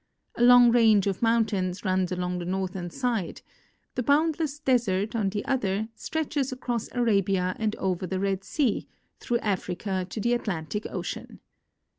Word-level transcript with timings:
A 0.33 0.41
long 0.41 0.71
range 0.71 1.05
of 1.05 1.21
mountains 1.21 1.85
runs 1.85 2.11
along 2.11 2.39
the 2.39 2.45
northern 2.45 2.89
side; 2.89 3.43
the 3.93 4.01
boundless 4.01 4.57
desert, 4.57 5.15
on 5.15 5.29
the 5.29 5.45
other, 5.45 5.89
stretches 5.93 6.51
across 6.51 6.89
Arabia 6.93 7.55
and 7.59 7.75
over 7.75 8.07
the 8.07 8.19
Red 8.19 8.43
sea, 8.43 8.87
through 9.19 9.37
Africa 9.41 10.07
to 10.09 10.19
the 10.19 10.33
Atlantic 10.33 10.87
ocean. 10.89 11.39